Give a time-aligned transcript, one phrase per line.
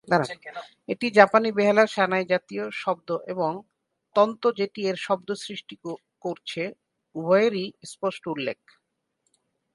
[0.89, 3.51] এটি জাপানি বেহালার সানাই-জাতীয় শব্দ এবং,
[4.15, 5.75] তন্তু যেটি এর শব্দ সৃষ্টি
[6.21, 6.61] করছে,
[7.15, 8.59] উভয়েরই স্পষ্ট উল্লেখ।